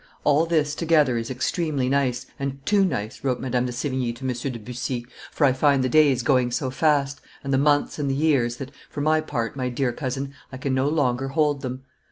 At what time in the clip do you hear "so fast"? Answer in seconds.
6.49-7.21